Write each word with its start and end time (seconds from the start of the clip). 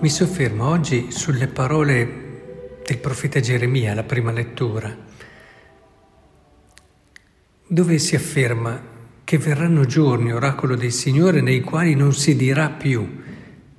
mi 0.00 0.08
soffermo 0.08 0.66
oggi 0.66 1.10
sulle 1.10 1.46
parole 1.46 2.80
del 2.86 2.96
profeta 2.96 3.38
Geremia, 3.38 3.92
la 3.92 4.02
prima 4.02 4.32
lettura, 4.32 4.96
dove 7.66 7.98
si 7.98 8.16
afferma 8.16 8.82
che 9.24 9.36
verranno 9.36 9.84
giorni, 9.84 10.32
oracolo 10.32 10.74
del 10.74 10.92
Signore, 10.92 11.42
nei 11.42 11.60
quali 11.60 11.94
non 11.94 12.14
si 12.14 12.34
dirà 12.34 12.70
più 12.70 13.06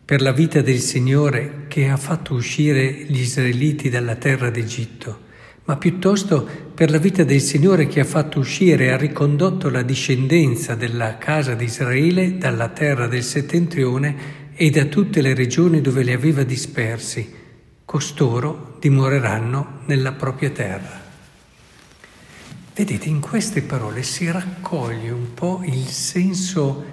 per 0.05 0.21
la 0.21 0.31
vita 0.31 0.61
del 0.61 0.77
Signore 0.77 1.65
che 1.67 1.89
ha 1.89 1.97
fatto 1.97 2.35
uscire 2.35 3.03
gli 3.07 3.21
israeliti 3.21 3.89
dalla 3.89 4.15
terra 4.15 4.51
d'Egitto, 4.51 5.21
ma 5.65 5.75
piuttosto 5.77 6.47
per 6.75 6.91
la 6.91 6.99
vita 6.99 7.23
del 7.23 7.41
Signore 7.41 7.87
che 7.87 7.99
ha 7.99 8.05
fatto 8.05 8.37
uscire 8.37 8.85
e 8.85 8.91
ha 8.91 8.97
ricondotto 8.97 9.71
la 9.71 9.81
discendenza 9.81 10.75
della 10.75 11.17
casa 11.17 11.55
di 11.55 11.63
Israele 11.63 12.37
dalla 12.37 12.69
terra 12.69 13.07
del 13.07 13.23
settentrione 13.23 14.40
e 14.61 14.69
da 14.69 14.85
tutte 14.85 15.21
le 15.21 15.33
regioni 15.33 15.81
dove 15.81 16.03
li 16.03 16.11
aveva 16.11 16.43
dispersi, 16.43 17.33
costoro 17.83 18.77
dimoreranno 18.79 19.79
nella 19.87 20.11
propria 20.11 20.51
terra. 20.51 21.01
Vedete, 22.75 23.09
in 23.09 23.21
queste 23.21 23.63
parole 23.63 24.03
si 24.03 24.29
raccoglie 24.29 25.09
un 25.09 25.33
po' 25.33 25.63
il 25.65 25.87
senso 25.87 26.85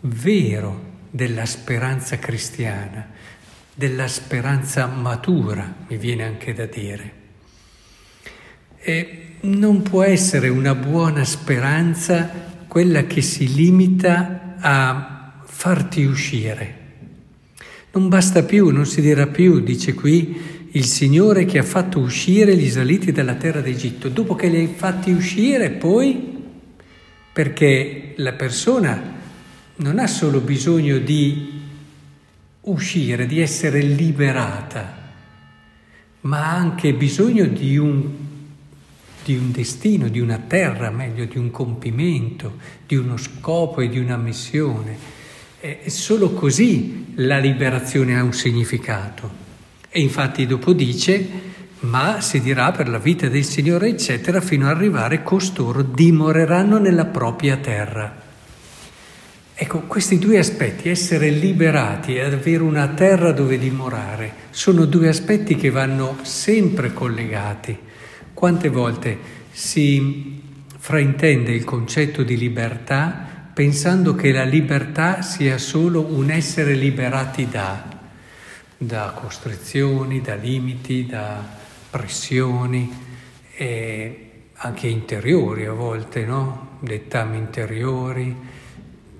vero 0.00 0.98
della 1.10 1.46
speranza 1.46 2.18
cristiana, 2.18 3.08
della 3.72 4.06
speranza 4.06 4.84
matura, 4.84 5.76
mi 5.88 5.96
viene 5.96 6.24
anche 6.24 6.52
da 6.52 6.66
dire. 6.66 7.12
E 8.76 9.36
non 9.40 9.80
può 9.80 10.02
essere 10.02 10.50
una 10.50 10.74
buona 10.74 11.24
speranza 11.24 12.30
quella 12.68 13.04
che 13.04 13.22
si 13.22 13.54
limita 13.54 14.56
a 14.60 15.40
farti 15.46 16.04
uscire 16.04 16.82
non 17.94 18.08
basta 18.08 18.42
più, 18.42 18.70
non 18.70 18.86
si 18.86 19.00
dirà 19.00 19.28
più, 19.28 19.60
dice 19.60 19.94
qui, 19.94 20.36
il 20.72 20.84
Signore 20.84 21.44
che 21.44 21.58
ha 21.58 21.62
fatto 21.62 22.00
uscire 22.00 22.56
gli 22.56 22.64
israeliti 22.64 23.12
dalla 23.12 23.34
terra 23.34 23.60
d'Egitto. 23.60 24.08
Dopo 24.08 24.34
che 24.34 24.48
li 24.48 24.56
hai 24.56 24.66
fatti 24.74 25.12
uscire, 25.12 25.70
poi, 25.70 26.42
perché 27.32 28.14
la 28.16 28.32
persona 28.32 29.00
non 29.76 30.00
ha 30.00 30.08
solo 30.08 30.40
bisogno 30.40 30.98
di 30.98 31.62
uscire, 32.62 33.26
di 33.26 33.40
essere 33.40 33.80
liberata, 33.80 35.02
ma 36.22 36.50
ha 36.50 36.56
anche 36.56 36.94
bisogno 36.94 37.46
di 37.46 37.76
un, 37.76 38.08
di 39.24 39.36
un 39.36 39.52
destino, 39.52 40.08
di 40.08 40.18
una 40.18 40.38
terra, 40.38 40.90
meglio, 40.90 41.26
di 41.26 41.38
un 41.38 41.52
compimento, 41.52 42.58
di 42.86 42.96
uno 42.96 43.16
scopo 43.16 43.80
e 43.80 43.88
di 43.88 44.00
una 44.00 44.16
missione. 44.16 45.22
E 45.66 45.88
solo 45.88 46.34
così 46.34 47.14
la 47.14 47.38
liberazione 47.38 48.18
ha 48.18 48.22
un 48.22 48.34
significato. 48.34 49.30
E 49.88 49.98
infatti 49.98 50.44
dopo 50.44 50.74
dice, 50.74 51.26
ma 51.80 52.20
si 52.20 52.42
dirà 52.42 52.70
per 52.70 52.86
la 52.86 52.98
vita 52.98 53.28
del 53.28 53.44
Signore, 53.44 53.88
eccetera, 53.88 54.42
fino 54.42 54.68
ad 54.68 54.76
arrivare 54.76 55.22
costoro 55.22 55.80
dimoreranno 55.80 56.76
nella 56.76 57.06
propria 57.06 57.56
terra. 57.56 58.14
Ecco, 59.54 59.80
questi 59.86 60.18
due 60.18 60.36
aspetti, 60.36 60.90
essere 60.90 61.30
liberati 61.30 62.16
e 62.16 62.20
avere 62.20 62.62
una 62.62 62.88
terra 62.88 63.32
dove 63.32 63.58
dimorare, 63.58 64.32
sono 64.50 64.84
due 64.84 65.08
aspetti 65.08 65.56
che 65.56 65.70
vanno 65.70 66.18
sempre 66.20 66.92
collegati. 66.92 67.74
Quante 68.34 68.68
volte 68.68 69.16
si 69.50 70.42
fraintende 70.76 71.52
il 71.52 71.64
concetto 71.64 72.22
di 72.22 72.36
libertà 72.36 73.32
pensando 73.54 74.16
che 74.16 74.32
la 74.32 74.42
libertà 74.42 75.22
sia 75.22 75.58
solo 75.58 76.00
un 76.00 76.30
essere 76.30 76.74
liberati 76.74 77.48
da, 77.48 77.84
da 78.76 79.12
costrizioni, 79.14 80.20
da 80.20 80.34
limiti, 80.34 81.06
da 81.06 81.40
pressioni, 81.88 82.92
anche 84.54 84.88
interiori 84.88 85.66
a 85.66 85.72
volte, 85.72 86.24
no? 86.24 86.78
dettami 86.80 87.38
interiori 87.38 88.36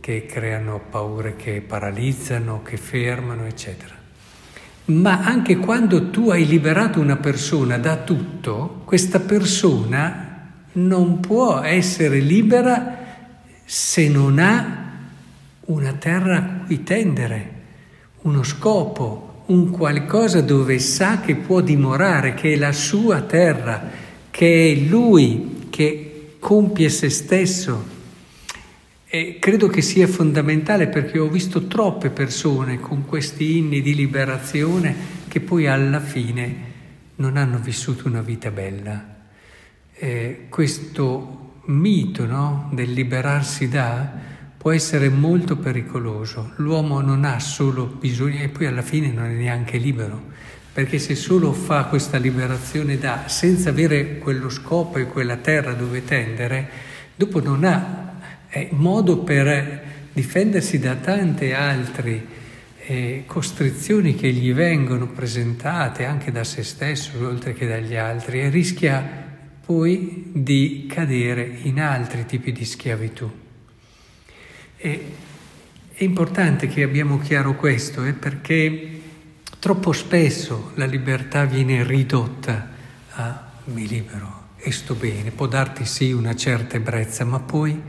che 0.00 0.26
creano 0.26 0.80
paure 0.90 1.36
che 1.36 1.62
paralizzano, 1.66 2.62
che 2.62 2.76
fermano, 2.76 3.46
eccetera. 3.46 3.94
Ma 4.86 5.20
anche 5.20 5.56
quando 5.58 6.10
tu 6.10 6.30
hai 6.30 6.44
liberato 6.44 6.98
una 6.98 7.16
persona 7.16 7.78
da 7.78 7.98
tutto, 7.98 8.82
questa 8.84 9.20
persona 9.20 10.50
non 10.72 11.20
può 11.20 11.60
essere 11.60 12.18
libera 12.18 13.03
se 13.64 14.08
non 14.08 14.38
ha 14.38 14.92
una 15.66 15.92
terra 15.94 16.36
a 16.36 16.64
cui 16.64 16.82
tendere, 16.82 17.52
uno 18.22 18.42
scopo, 18.42 19.44
un 19.46 19.70
qualcosa 19.70 20.40
dove 20.40 20.78
sa 20.78 21.20
che 21.20 21.34
può 21.36 21.60
dimorare, 21.60 22.34
che 22.34 22.54
è 22.54 22.56
la 22.56 22.72
sua 22.72 23.22
terra, 23.22 23.90
che 24.30 24.72
è 24.72 24.74
lui 24.74 25.66
che 25.70 26.36
compie 26.38 26.88
se 26.88 27.08
stesso. 27.10 27.92
E 29.06 29.38
credo 29.38 29.68
che 29.68 29.80
sia 29.80 30.08
fondamentale 30.08 30.88
perché 30.88 31.18
ho 31.18 31.28
visto 31.28 31.66
troppe 31.66 32.10
persone 32.10 32.80
con 32.80 33.04
questi 33.06 33.58
inni 33.58 33.80
di 33.80 33.94
liberazione 33.94 34.94
che 35.28 35.40
poi 35.40 35.66
alla 35.66 36.00
fine 36.00 36.72
non 37.16 37.36
hanno 37.36 37.58
vissuto 37.58 38.08
una 38.08 38.22
vita 38.22 38.50
bella. 38.50 39.12
Eh, 39.94 40.46
questo 40.48 41.43
mito 41.66 42.26
no? 42.26 42.70
del 42.72 42.92
liberarsi 42.92 43.68
da 43.68 44.32
può 44.56 44.72
essere 44.72 45.08
molto 45.10 45.56
pericoloso. 45.56 46.52
L'uomo 46.56 47.00
non 47.00 47.24
ha 47.24 47.38
solo 47.38 47.84
bisogno 47.84 48.42
e 48.42 48.48
poi 48.48 48.66
alla 48.66 48.82
fine 48.82 49.10
non 49.10 49.26
è 49.26 49.34
neanche 49.34 49.76
libero, 49.76 50.22
perché 50.72 50.98
se 50.98 51.14
solo 51.14 51.52
fa 51.52 51.84
questa 51.84 52.16
liberazione 52.16 52.98
da 52.98 53.24
senza 53.26 53.68
avere 53.68 54.16
quello 54.18 54.48
scopo 54.48 54.98
e 54.98 55.04
quella 55.04 55.36
terra 55.36 55.72
dove 55.72 56.04
tendere, 56.04 56.68
dopo 57.14 57.40
non 57.42 57.64
ha 57.64 58.14
eh, 58.48 58.68
modo 58.72 59.18
per 59.18 59.82
difendersi 60.12 60.78
da 60.78 60.94
tante 60.94 61.52
altre 61.52 62.24
eh, 62.86 63.24
costrizioni 63.26 64.14
che 64.14 64.30
gli 64.32 64.52
vengono 64.54 65.08
presentate 65.08 66.04
anche 66.04 66.32
da 66.32 66.44
se 66.44 66.62
stesso, 66.62 67.10
oltre 67.26 67.52
che 67.52 67.66
dagli 67.66 67.96
altri, 67.96 68.40
e 68.40 68.48
rischia 68.48 69.23
poi 69.64 70.30
di 70.32 70.86
cadere 70.88 71.58
in 71.62 71.80
altri 71.80 72.26
tipi 72.26 72.52
di 72.52 72.64
schiavitù. 72.64 73.30
E 74.76 75.06
è 75.94 76.04
importante 76.04 76.66
che 76.66 76.82
abbiamo 76.82 77.18
chiaro 77.18 77.54
questo, 77.54 78.04
eh, 78.04 78.12
perché 78.12 79.00
troppo 79.58 79.92
spesso 79.92 80.72
la 80.74 80.84
libertà 80.84 81.44
viene 81.44 81.82
ridotta 81.82 82.68
a 83.10 83.52
mi 83.66 83.86
libero 83.86 84.42
e 84.56 84.70
sto 84.72 84.94
bene, 84.94 85.30
può 85.30 85.46
darti 85.46 85.84
sì 85.84 86.12
una 86.12 86.34
certa 86.34 86.76
ebbrezza, 86.76 87.24
ma 87.24 87.40
poi 87.40 87.80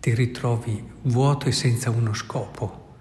ti 0.00 0.14
ritrovi 0.14 0.82
vuoto 1.02 1.46
e 1.46 1.52
senza 1.52 1.90
uno 1.90 2.12
scopo. 2.14 2.96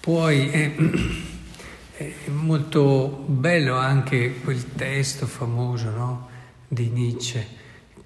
Poi 0.00 0.48
è, 0.48 0.74
è 1.96 2.12
molto 2.30 3.24
bello 3.26 3.76
anche 3.76 4.40
quel 4.40 4.74
testo 4.74 5.26
famoso, 5.26 5.90
no? 5.90 6.32
Di 6.68 6.88
Nietzsche, 6.88 7.62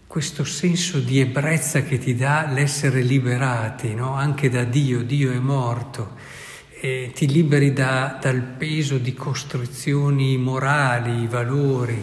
questo 0.06 0.44
senso 0.44 1.00
di 1.00 1.20
ebbrezza 1.20 1.82
che 1.82 1.98
ti 1.98 2.14
dà 2.14 2.50
l'essere 2.50 3.02
liberati, 3.02 3.94
no? 3.94 4.14
anche 4.14 4.48
da 4.48 4.64
Dio, 4.64 5.02
Dio 5.02 5.30
è 5.32 5.38
morto, 5.38 6.16
e 6.80 7.10
ti 7.14 7.26
liberi 7.26 7.72
da, 7.72 8.19
dal 8.20 8.41
peso 8.41 8.98
di 8.98 9.12
costruzioni 9.12 10.37
morali, 10.37 11.26
valori, 11.26 12.02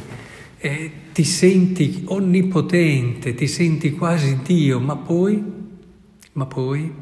e 0.58 0.92
ti 1.14 1.24
senti 1.24 2.04
onnipotente, 2.06 3.34
ti 3.34 3.48
senti 3.48 3.92
quasi 3.92 4.40
Dio, 4.44 4.80
ma 4.80 4.96
poi, 4.96 5.44
ma 6.34 6.46
poi 6.46 6.94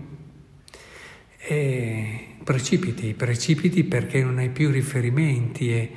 eh, 1.40 2.28
precipiti, 2.44 3.14
precipiti 3.14 3.84
perché 3.84 4.24
non 4.24 4.38
hai 4.38 4.50
più 4.50 4.70
riferimenti 4.70 5.72
e 5.72 5.92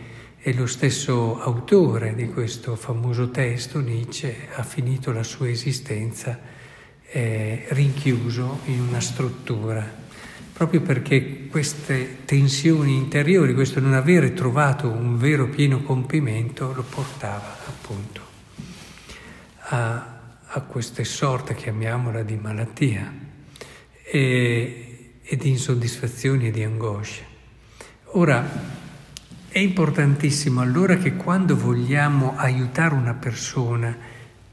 e 0.47 0.55
lo 0.55 0.69
stesso 0.69 1.41
autore 1.41 2.15
di 2.15 2.29
questo 2.29 2.77
famoso 2.77 3.31
testo, 3.31 3.81
Nietzsche, 3.81 4.47
ha 4.55 4.63
finito 4.63 5.11
la 5.11 5.25
sua 5.25 5.49
esistenza 5.49 6.39
eh, 7.09 7.65
rinchiuso 7.71 8.61
in 8.67 8.81
una 8.83 9.01
struttura, 9.01 9.85
proprio 10.53 10.83
perché 10.83 11.49
queste 11.49 12.19
tensioni 12.27 12.95
interiori, 12.95 13.55
questo 13.55 13.81
non 13.81 13.95
avere 13.95 14.35
trovato 14.35 14.89
un 14.89 15.19
vero 15.19 15.49
pieno 15.49 15.83
compimento, 15.83 16.73
lo 16.73 16.85
portava 16.85 17.57
appunto 17.67 18.21
a, 19.63 20.19
a 20.47 20.61
queste 20.61 21.03
sorte, 21.03 21.57
chiamiamola, 21.57 22.23
di 22.23 22.37
malattia 22.37 23.13
e, 24.01 25.13
e 25.21 25.37
di 25.37 25.49
insoddisfazioni 25.49 26.47
e 26.47 26.51
di 26.53 26.63
angosce. 26.63 27.25
Ora, 28.11 28.76
è 29.49 29.59
importantissimo 29.59 30.61
allora 30.61 30.97
che 30.97 31.17
quando 31.17 31.57
vogliamo 31.57 32.35
aiutare 32.37 32.95
una 32.95 33.15
persona 33.15 33.97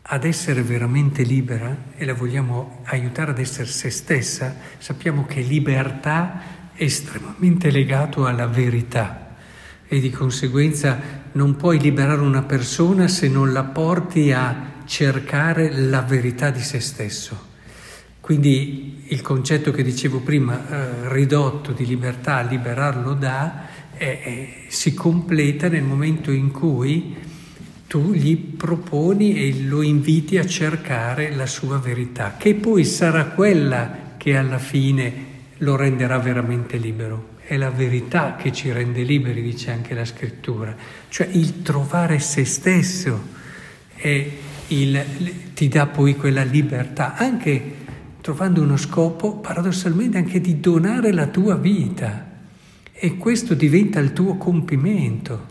ad 0.02 0.24
essere 0.26 0.62
veramente 0.62 1.24
libera 1.24 1.76
e 1.96 2.06
la 2.06 2.14
vogliamo 2.14 2.82
aiutare 2.86 3.32
ad 3.32 3.40
essere 3.40 3.68
se 3.68 3.90
stessa, 3.90 4.56
sappiamo 4.78 5.26
che 5.26 5.42
libertà 5.42 6.42
è 6.74 6.84
estremamente 6.84 7.72
legato 7.72 8.26
alla 8.26 8.48
verità. 8.48 9.20
e 9.86 10.00
di 10.00 10.10
conseguenza 10.10 11.00
non 11.34 11.56
puoi 11.56 11.80
liberare 11.80 12.22
una 12.22 12.42
persona 12.42 13.08
se 13.08 13.28
non 13.28 13.54
la 13.54 13.64
porti 13.64 14.32
a 14.32 14.72
cercare 14.86 15.72
la 15.72 16.02
verità 16.02 16.50
di 16.50 16.62
se 16.62 16.80
stesso. 16.80 17.52
Quindi 18.20 19.04
il 19.10 19.22
concetto 19.22 19.72
che 19.72 19.84
dicevo 19.84 20.22
prima, 20.22 20.68
eh, 20.68 21.10
ridotto 21.10 21.74
di 21.74 21.86
libertà, 21.86 22.42
liberarlo 22.42 23.14
da, 23.14 23.66
eh, 23.98 24.06
eh, 24.06 24.54
si 24.68 24.94
completa 24.94 25.68
nel 25.68 25.84
momento 25.84 26.32
in 26.32 26.52
cui 26.52 27.16
tu 27.88 28.12
gli 28.12 28.36
proponi 28.36 29.36
e 29.36 29.62
lo 29.64 29.82
inviti 29.82 30.38
a 30.38 30.46
cercare 30.46 31.34
la 31.34 31.46
sua 31.46 31.78
verità, 31.78 32.36
che 32.38 32.56
poi 32.56 32.86
sarà 32.86 33.26
quella 33.26 34.16
che 34.18 34.36
alla 34.36 34.58
fine 34.58 35.32
lo 35.58 35.76
renderà 35.76 36.18
veramente 36.18 36.78
libero. 36.78 37.32
È 37.46 37.56
la 37.56 37.70
verità 37.70 38.36
che 38.36 38.52
ci 38.52 38.72
rende 38.72 39.04
liberi, 39.04 39.42
dice 39.42 39.72
anche 39.72 39.94
la 39.94 40.06
scrittura, 40.06 40.76
cioè 41.10 41.28
il 41.32 41.62
trovare 41.62 42.20
se 42.20 42.46
stesso 42.46 43.42
il, 44.68 45.06
ti 45.54 45.68
dà 45.68 45.86
poi 45.88 46.16
quella 46.16 46.44
libertà, 46.44 47.16
anche 47.16 47.76
trovando 48.22 48.62
uno 48.62 48.78
scopo 48.78 49.36
paradossalmente 49.36 50.18
anche 50.18 50.40
di 50.40 50.60
donare 50.60 51.12
la 51.12 51.28
tua 51.28 51.56
vita 51.56 52.32
e 53.04 53.18
questo 53.18 53.54
diventa 53.54 54.00
il 54.00 54.14
tuo 54.14 54.38
compimento 54.38 55.48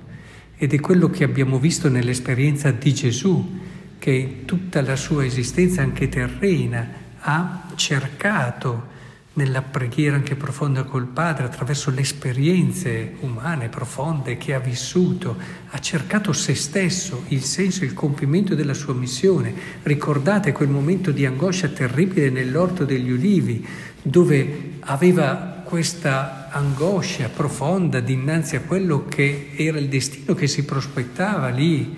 ed 0.57 0.73
è 0.73 0.81
quello 0.81 1.11
che 1.11 1.23
abbiamo 1.23 1.59
visto 1.59 1.91
nell'esperienza 1.91 2.71
di 2.71 2.95
Gesù 2.95 3.61
che 3.99 4.45
tutta 4.47 4.81
la 4.81 4.97
sua 4.97 5.27
esistenza 5.27 5.83
anche 5.83 6.09
terrena 6.09 6.89
ha 7.19 7.69
cercato 7.75 8.89
nella 9.35 9.61
preghiera 9.61 10.17
anche 10.17 10.35
profonda 10.35 10.85
col 10.85 11.07
Padre, 11.07 11.45
attraverso 11.45 11.91
le 11.91 12.01
esperienze 12.01 13.17
umane 13.21 13.69
profonde 13.69 14.39
che 14.39 14.55
ha 14.55 14.59
vissuto, 14.59 15.37
ha 15.69 15.79
cercato 15.79 16.33
se 16.33 16.55
stesso, 16.55 17.25
il 17.29 17.43
senso, 17.43 17.85
il 17.85 17.93
compimento 17.93 18.55
della 18.55 18.73
sua 18.73 18.95
missione. 18.95 19.53
Ricordate 19.83 20.53
quel 20.53 20.69
momento 20.69 21.11
di 21.11 21.27
angoscia 21.27 21.69
terribile 21.69 22.31
nell'orto 22.31 22.87
degli 22.87 23.11
ulivi, 23.11 23.67
dove 24.01 24.71
aveva 24.81 25.52
questa 25.73 26.51
angoscia 26.51 27.31
profonda 27.31 28.01
dinanzi 28.01 28.57
a 28.57 28.61
quello 28.61 29.07
che 29.09 29.53
era 29.57 29.79
il 29.79 29.89
destino 29.89 30.35
che 30.35 30.47
si 30.47 30.67
prospettava 30.67 31.49
lì 31.49 31.97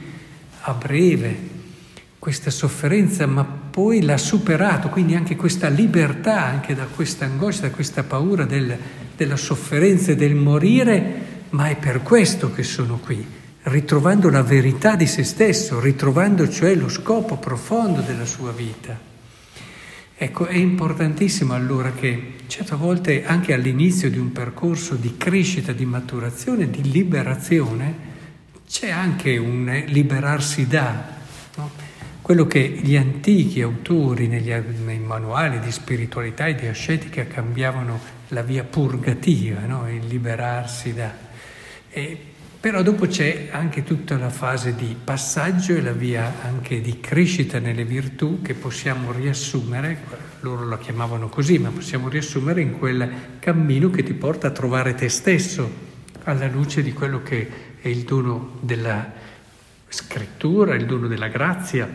a 0.61 0.73
breve, 0.75 1.37
questa 2.21 2.53
sofferenza, 2.53 3.27
ma 3.27 3.43
poi 3.43 4.03
l'ha 4.03 4.17
superato, 4.17 4.91
quindi 4.91 5.17
anche 5.17 5.35
questa 5.35 5.67
libertà, 5.67 6.45
anche 6.45 6.77
da 6.77 6.85
questa 6.85 7.25
angoscia, 7.25 7.63
da 7.63 7.71
questa 7.73 8.05
paura 8.05 8.45
del, 8.45 8.79
della 9.17 9.37
sofferenza 9.37 10.13
e 10.13 10.15
del 10.15 10.37
morire, 10.37 11.15
ma 11.51 11.67
è 11.69 11.75
per 11.75 12.03
questo 12.03 12.53
che 12.53 12.63
sono 12.63 12.99
qui, 12.99 13.27
ritrovando 13.63 14.31
la 14.31 14.45
verità 14.45 14.95
di 14.95 15.09
se 15.09 15.25
stesso, 15.25 15.81
ritrovando 15.81 16.49
cioè 16.49 16.77
lo 16.77 16.89
scopo 16.89 17.39
profondo 17.39 18.03
della 18.03 18.25
sua 18.25 18.53
vita. 18.53 19.14
Ecco, 20.25 20.47
è 20.47 20.57
importantissimo 20.57 21.53
allora 21.53 21.93
che 21.93 22.37
certe 22.47 22.77
volte 22.77 23.27
anche 23.27 23.53
all'inizio 23.53 24.09
di 24.09 24.17
un 24.17 24.33
percorso 24.33 24.95
di 24.95 25.19
crescita, 25.19 25.73
di 25.73 25.85
maturazione, 25.85 26.71
di 26.71 26.91
liberazione, 26.91 27.95
c'è 28.67 28.89
anche 28.89 29.37
un 29.37 29.85
liberarsi 29.87 30.67
da. 30.67 31.13
No? 31.57 31.71
quello 32.23 32.47
che 32.47 32.67
gli 32.67 32.97
antichi 32.97 33.61
autori 33.61 34.27
negli, 34.27 34.51
nei 34.51 34.99
manuali 34.99 35.61
di 35.61 35.71
spiritualità 35.71 36.47
e 36.47 36.55
di 36.55 36.69
ascetica 36.69 37.27
cambiavano 37.27 38.01
la 38.29 38.41
via 38.41 38.65
purgativa, 38.65 39.61
no? 39.67 39.91
il 39.91 40.07
liberarsi 40.07 40.95
da... 40.95 41.15
E, 41.91 42.19
però 42.65 42.81
dopo 42.81 43.07
c'è 43.07 43.49
anche 43.51 43.83
tutta 43.83 44.17
la 44.17 44.31
fase 44.31 44.75
di 44.75 44.97
passaggio 45.05 45.75
e 45.75 45.83
la 45.83 45.93
via 45.93 46.37
anche 46.45 46.81
di 46.81 46.99
crescita 46.99 47.59
nelle 47.59 47.85
virtù 47.85 48.41
che 48.41 48.55
possiamo 48.55 49.13
riassumere, 49.13 49.99
loro 50.41 50.67
la 50.67 50.79
chiamavano 50.79 51.29
così, 51.29 51.59
ma 51.59 51.69
possiamo 51.69 52.09
riassumere 52.09 52.63
in 52.63 52.79
quel 52.79 53.07
cammino 53.39 53.91
che 53.91 54.03
ti 54.03 54.15
porta 54.15 54.47
a 54.47 54.51
trovare 54.51 54.95
te 54.95 55.11
stesso 55.11 55.71
alla 56.23 56.49
luce 56.49 56.83
di 56.83 56.95
quello 56.95 57.23
che 57.23 57.51
è 57.83 57.89
il 57.89 58.05
dono 58.05 58.57
della 58.61 59.13
scrittura, 59.87 60.75
il 60.75 60.87
dono 60.87 61.07
della 61.07 61.29
grazia, 61.29 61.87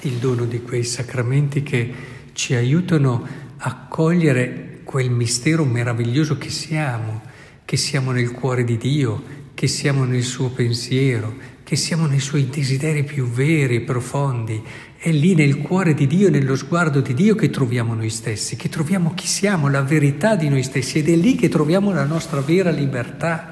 il 0.00 0.14
dono 0.16 0.44
di 0.44 0.60
quei 0.60 0.84
sacramenti 0.84 1.62
che 1.62 1.94
ci 2.34 2.54
aiutano 2.54 3.26
a 3.56 3.86
cogliere 3.88 4.80
quel 4.84 5.08
mistero 5.08 5.64
meraviglioso 5.64 6.36
che 6.36 6.50
siamo, 6.50 7.22
che 7.64 7.78
siamo 7.78 8.10
nel 8.10 8.32
cuore 8.32 8.64
di 8.64 8.76
Dio, 8.76 9.37
che 9.58 9.66
siamo 9.66 10.04
nel 10.04 10.22
suo 10.22 10.50
pensiero, 10.50 11.34
che 11.64 11.74
siamo 11.74 12.06
nei 12.06 12.20
suoi 12.20 12.48
desideri 12.48 13.02
più 13.02 13.28
veri 13.28 13.74
e 13.74 13.80
profondi. 13.80 14.62
È 14.96 15.10
lì 15.10 15.34
nel 15.34 15.58
cuore 15.58 15.94
di 15.94 16.06
Dio, 16.06 16.30
nello 16.30 16.54
sguardo 16.54 17.00
di 17.00 17.12
Dio 17.12 17.34
che 17.34 17.50
troviamo 17.50 17.92
noi 17.94 18.08
stessi, 18.08 18.54
che 18.54 18.68
troviamo 18.68 19.14
chi 19.14 19.26
siamo, 19.26 19.68
la 19.68 19.82
verità 19.82 20.36
di 20.36 20.48
noi 20.48 20.62
stessi 20.62 20.98
ed 20.98 21.08
è 21.08 21.16
lì 21.16 21.34
che 21.34 21.48
troviamo 21.48 21.92
la 21.92 22.04
nostra 22.04 22.40
vera 22.40 22.70
libertà, 22.70 23.50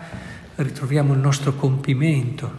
ritroviamo 0.54 1.12
il 1.12 1.18
nostro 1.18 1.56
compimento. 1.56 2.52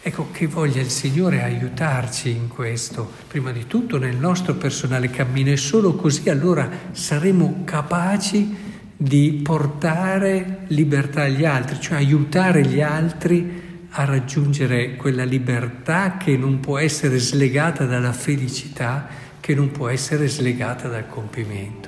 Ecco, 0.00 0.28
che 0.32 0.46
voglia 0.46 0.80
il 0.80 0.88
Signore 0.88 1.42
aiutarci 1.42 2.30
in 2.30 2.48
questo, 2.48 3.12
prima 3.28 3.52
di 3.52 3.66
tutto 3.66 3.98
nel 3.98 4.16
nostro 4.16 4.54
personale 4.54 5.10
cammino 5.10 5.50
e 5.50 5.58
solo 5.58 5.96
così 5.96 6.30
allora 6.30 6.66
saremo 6.92 7.60
capaci 7.64 8.68
di 9.00 9.40
portare 9.44 10.64
libertà 10.66 11.22
agli 11.22 11.44
altri, 11.44 11.80
cioè 11.80 11.98
aiutare 11.98 12.66
gli 12.66 12.80
altri 12.80 13.66
a 13.90 14.04
raggiungere 14.04 14.96
quella 14.96 15.22
libertà 15.22 16.16
che 16.16 16.36
non 16.36 16.58
può 16.58 16.78
essere 16.78 17.18
slegata 17.18 17.84
dalla 17.84 18.12
felicità, 18.12 19.06
che 19.38 19.54
non 19.54 19.70
può 19.70 19.88
essere 19.88 20.26
slegata 20.26 20.88
dal 20.88 21.06
compimento. 21.06 21.87